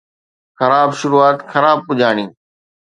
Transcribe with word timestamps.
خراب 0.57 0.89
شروعات 0.99 1.37
خراب 1.51 1.79
پڄاڻي 1.87 2.25